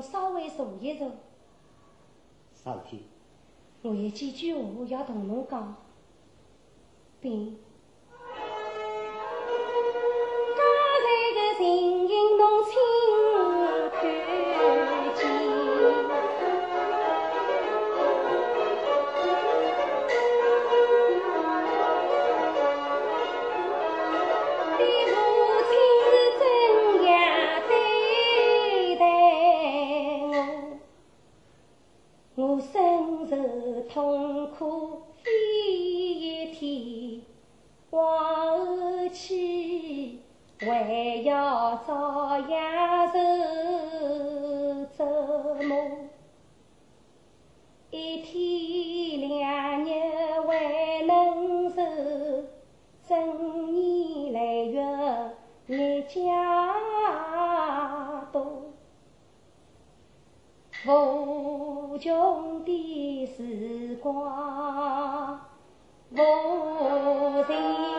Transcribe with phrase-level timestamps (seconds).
[0.00, 1.12] 稍微坐一坐。
[2.52, 3.02] 上天，
[3.82, 5.76] 我有几句话要同侬讲，
[7.20, 7.58] 并。
[33.94, 37.22] 痛苦一天，
[37.90, 38.02] 往
[38.58, 40.18] 后去
[40.58, 43.14] 还要照样受
[44.98, 45.04] 折
[45.62, 45.76] 磨。
[47.92, 49.90] 一天两日，
[50.44, 51.80] 还能受
[53.08, 54.82] 整年来月
[55.68, 56.74] 累加。
[61.94, 65.38] 无穷的时光
[66.10, 67.93] 我的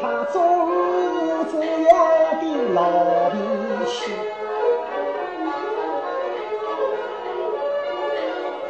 [0.00, 0.34] 他总
[0.70, 1.94] 是这样
[2.40, 2.42] 的
[2.74, 2.80] 老
[3.30, 3.34] 脾
[3.86, 3.96] 气，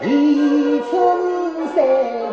[0.03, 0.91] 一出
[1.75, 2.26] 山。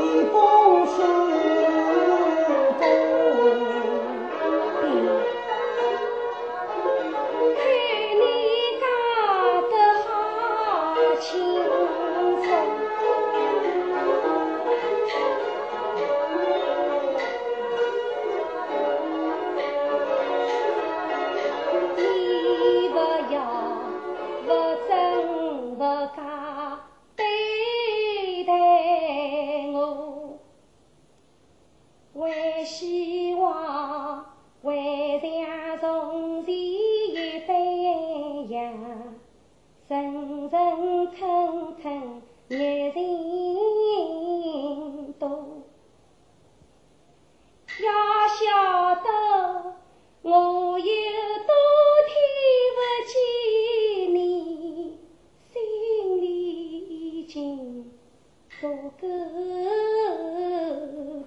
[0.00, 1.51] 忆风吹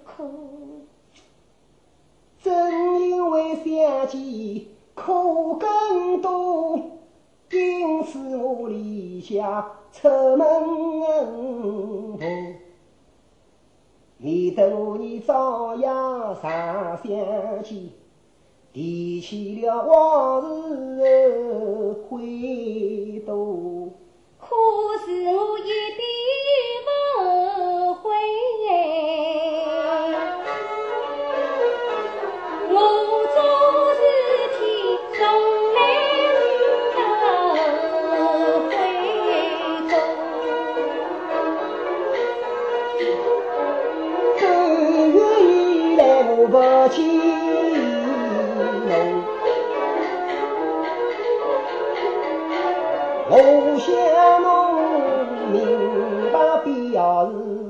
[0.04, 0.24] 可，
[2.42, 6.78] 正因为相见苦更多，
[7.52, 10.46] 因此我离家出门
[11.02, 12.18] 后，
[14.18, 15.86] 免得我你早夜
[16.42, 17.90] 常相见，
[18.74, 20.42] 提起了往
[20.98, 23.90] 事悔多。
[24.40, 24.56] 可
[25.06, 26.15] 是我一。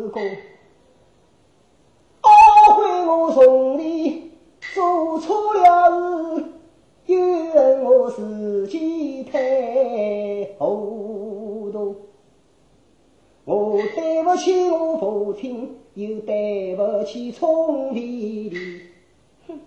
[0.09, 0.21] 功。
[2.21, 4.31] 懊悔我从你
[4.73, 6.45] 做错了事，
[7.05, 7.17] 又
[7.51, 11.95] 恨我自己太糊涂。
[13.45, 18.81] 我对不起我父亲，又对不起聪弟弟。
[19.47, 19.59] 哼，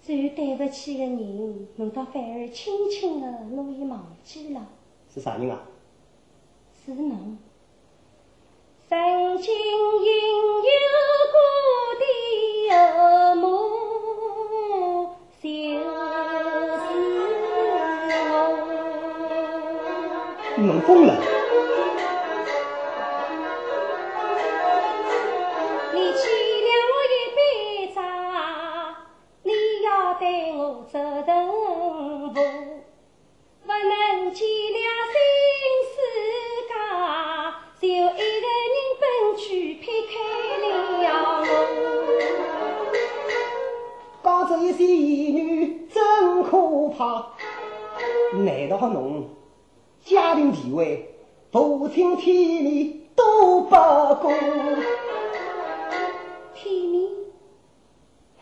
[0.00, 4.68] 最对不起的人，侬倒反而轻轻的容已忘记了。
[5.12, 5.60] 是啥人啊？
[6.84, 7.36] 是侬。
[44.72, 47.32] 仙女真可怕。
[48.44, 49.28] 难道侬
[50.04, 51.14] 家庭地位、
[51.52, 53.74] 父亲体面都不
[54.20, 54.30] 顾？
[56.54, 57.10] 体面？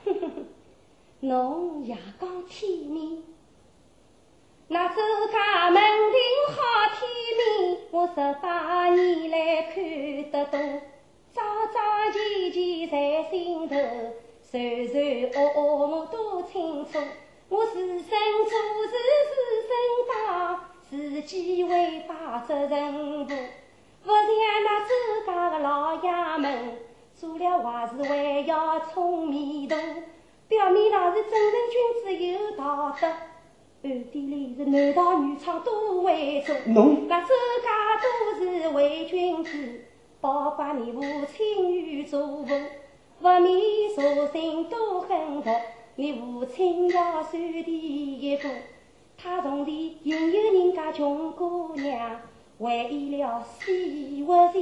[0.05, 0.47] 哼哼哼，
[1.21, 3.23] 侬也讲体面？
[4.69, 4.95] 那周
[5.33, 6.21] 家门庭
[6.55, 6.63] 好
[6.95, 7.07] 体
[7.39, 9.84] 面，我十八年来看
[14.55, 17.01] 随随恶恶我都清楚。
[17.49, 18.95] 我自身做事
[19.35, 19.37] 自
[19.67, 19.69] 身
[20.09, 23.35] 当，自己违法责任负，
[24.05, 26.79] 不像那周家的老爷们，
[27.17, 29.77] 做了坏事还要充面头，
[30.47, 33.09] 表面上是正人君子有道德，
[33.83, 36.53] 暗地里是男盗女娼都为主。
[36.71, 37.35] 侬那周
[37.65, 39.81] 家都是伪君子，
[40.21, 41.03] 包括你父
[41.37, 42.55] 亲与祖父，
[43.25, 45.49] 不免所心都很毒。
[45.97, 48.47] 你父亲要算第一个，
[49.17, 52.21] 他从前引诱人家穷姑娘，
[52.59, 53.73] 为了死
[54.27, 54.61] 活钱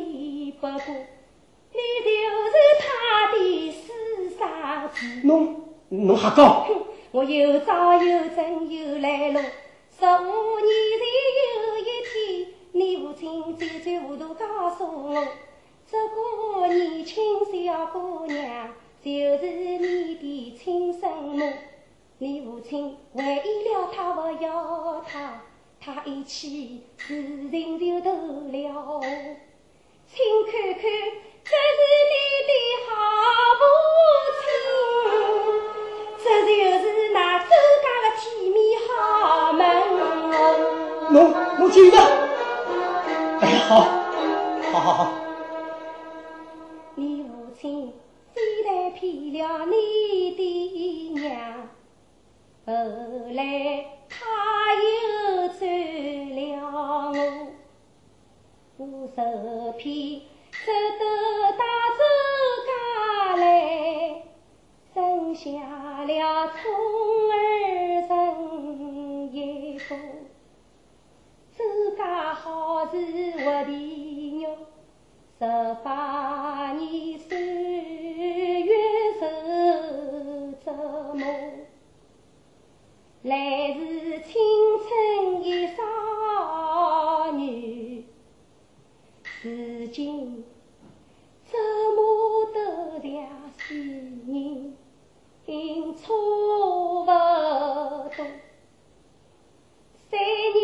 [0.60, 0.92] 不顾，
[1.72, 2.12] 你就
[2.52, 4.48] 是他的私生
[4.92, 5.26] 子。
[5.26, 6.64] 侬侬瞎讲！
[6.64, 9.40] 哼，我有招有证有来路。
[9.98, 10.70] 十五年
[11.00, 11.04] 前
[11.56, 15.26] 有一天，你父亲走走糊涂告诉我，
[15.92, 18.70] 这个年轻小姑娘。
[19.04, 21.52] 就是你的亲生母，
[22.16, 25.42] 你父亲为了他不要他，
[25.78, 29.02] 他一气自然就投了。
[30.06, 30.16] 请
[30.46, 30.82] 看看，
[31.44, 32.14] 这是你
[32.48, 32.50] 的
[32.88, 32.90] 好
[33.58, 33.62] 父
[34.40, 34.44] 亲，
[36.24, 37.44] 这就是那周
[37.82, 38.56] 家的体面
[38.88, 39.60] 好门。
[41.10, 41.14] 侬
[41.58, 41.98] 侬记得？
[43.42, 43.70] 哎呀，好，
[44.72, 45.31] 好好好。
[47.62, 47.92] 你父亲。
[48.34, 49.74] 虽然骗了你
[50.36, 50.40] 的
[51.20, 51.68] 娘，
[52.64, 52.72] 后
[53.34, 53.40] 来
[54.08, 54.16] 他
[54.74, 55.60] 又赚
[56.30, 56.40] 了
[57.12, 57.16] 我，
[58.78, 58.82] 我
[59.14, 60.68] 受骗走
[60.98, 61.02] 到
[61.58, 61.62] 大
[61.98, 62.00] 周
[62.66, 62.70] 家
[63.36, 63.44] 来，
[64.94, 65.50] 生下
[66.04, 66.12] 了
[66.48, 66.58] 聪
[67.30, 67.34] 儿
[68.08, 68.10] 人
[69.34, 69.36] 一
[69.78, 69.80] 个，
[71.56, 71.60] 周
[71.98, 72.96] 家好是
[73.44, 73.70] 我的，
[75.42, 75.48] 十
[75.82, 77.36] 八年岁。
[83.24, 84.40] 来自青
[84.78, 88.04] 春一少女，
[89.42, 90.44] 如今
[91.44, 91.58] 怎
[91.96, 93.28] 么都两
[93.58, 94.76] 世人，
[95.44, 98.14] 竟差不多。
[100.08, 100.61] 三年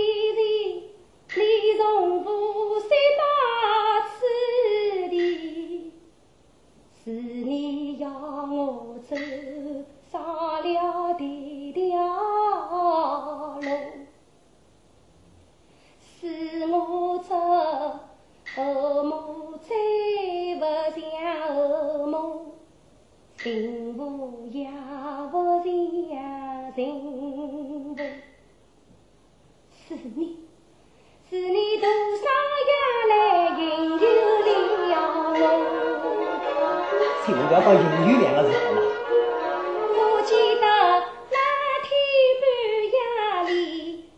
[37.28, 37.80] 千万不要讲引
[38.14, 38.80] 诱两个字好吗？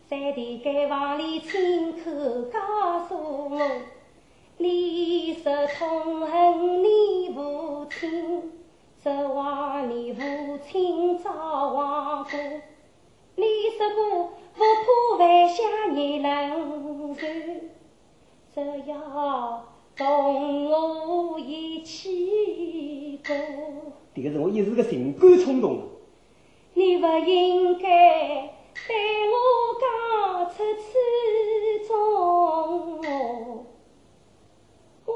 [0.09, 0.15] 在
[0.63, 2.09] 盖房里亲口
[2.53, 3.59] 告诉我，
[4.57, 8.53] 你说痛恨你父亲，
[9.03, 11.31] 指望你父亲早
[11.73, 12.37] 亡故。
[13.35, 13.43] 你
[13.77, 17.69] 说过不怕犯下孽人罪，
[18.55, 19.65] 只要
[19.95, 23.35] 同我一起过。
[24.15, 25.79] 这个是我一时的情感冲动。
[26.73, 28.49] 你不应该。
[28.87, 28.95] 对
[29.29, 29.35] 我
[29.79, 29.85] 讲
[30.49, 30.87] 出此
[31.87, 31.93] 中，
[35.05, 35.09] 我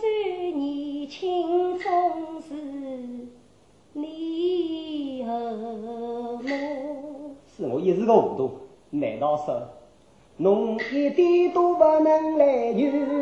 [0.00, 2.48] 虽年轻总是
[3.92, 6.40] 你和我。
[7.56, 8.50] 是我一时的糊涂，
[8.90, 9.68] 难道说
[10.38, 13.19] 侬一点都不能来原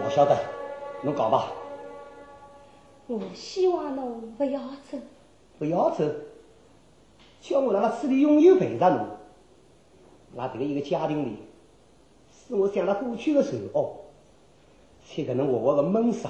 [0.00, 0.34] 我不晓得，
[1.02, 1.52] 侬讲吧。
[3.06, 4.58] 我希望侬不要
[4.90, 4.96] 走，
[5.58, 6.04] 不要走，
[7.42, 9.06] 叫我辣辣处里永远陪着侬。
[10.36, 11.36] 辣这个一个家庭里，
[12.32, 13.92] 使我想到过去的仇哦，
[15.04, 16.26] 才可能活活的闷死。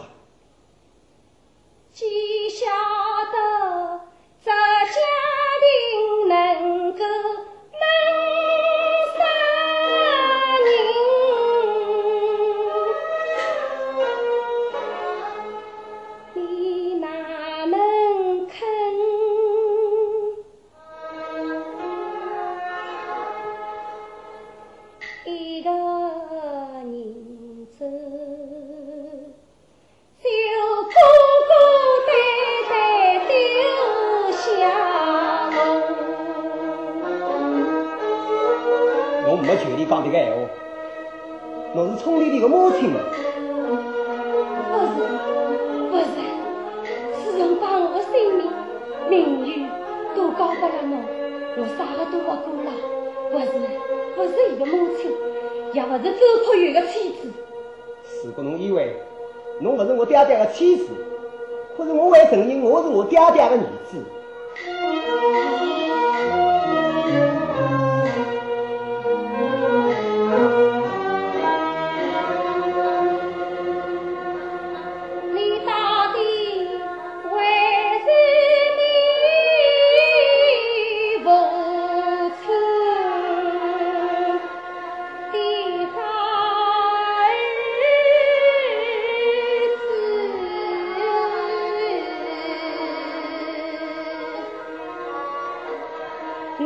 [41.91, 42.93] 是村里的一个母亲。
[42.93, 44.95] 不是，
[45.91, 46.05] 不是，
[47.23, 48.41] 是人把我的生命、
[49.09, 49.67] 名誉
[50.15, 50.95] 都交给了我，
[51.57, 52.71] 我啥个都不顾了。
[53.31, 53.45] 不是，
[54.17, 55.11] 不是伊的母亲，
[55.73, 57.31] 也不是周托月的妻子。
[58.25, 58.97] 如果侬以为
[59.61, 60.89] 侬不是我爹爹的妻子，
[61.77, 63.59] 可是我还承认我是我爹爹的儿
[63.91, 63.99] 子。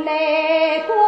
[0.02, 1.03] 来。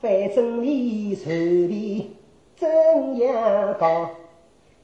[0.00, 2.10] 反正你手里
[2.56, 2.68] 怎
[3.18, 4.10] 样讲，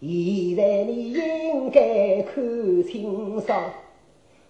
[0.00, 2.42] 现在你应该看
[2.84, 3.62] 清爽。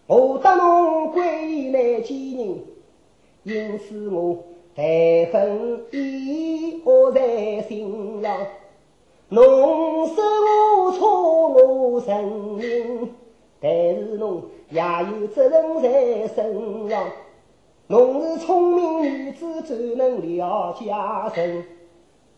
[0.07, 2.61] 我得侬归来见人，
[3.45, 4.45] 因此我
[4.77, 8.37] 万分依恶在心上。
[9.29, 10.25] 侬说
[10.85, 13.09] 我错，我承认，
[13.61, 17.05] 但是侬也有责任在身上。
[17.91, 21.65] 侬是聪明女子，怎能了家人？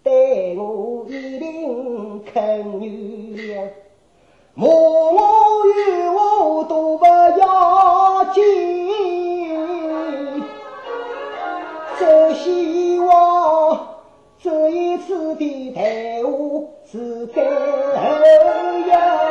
[0.02, 0.10] 待
[0.56, 3.68] 我一定肯原谅，
[4.54, 8.42] 骂我冤我都不要紧。
[11.98, 13.88] 只希望
[14.38, 15.84] 这一次的谈
[16.32, 19.21] 话是最后。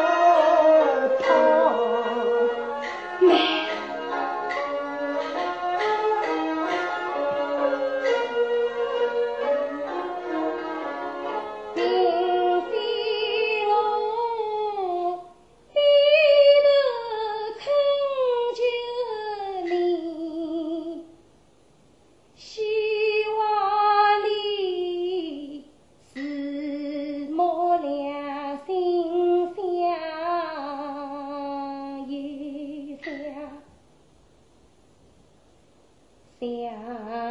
[36.41, 37.29] 了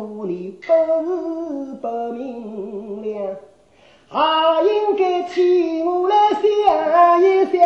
[0.00, 0.72] 可怜，不
[1.04, 3.36] 是不明了，
[4.08, 6.42] 还应该替我来想
[7.22, 7.60] 一想，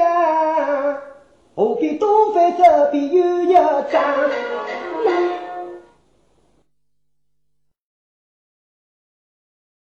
[1.54, 4.02] 何必多费这笔又要账？